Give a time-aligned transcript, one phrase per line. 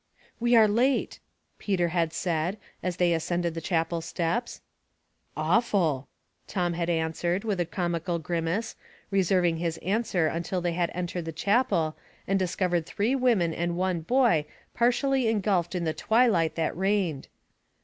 [0.39, 1.19] "We are late,"
[1.59, 4.61] Peter had said, as they as cended the chapel steps."
[5.51, 6.07] Awful!"
[6.47, 8.75] Tom had answered, with a comical grimace,
[9.11, 11.95] reserving his answer until they had en tered the chapel
[12.27, 17.27] and discovered three women and one boy partially engulfed in the twilight that reigned.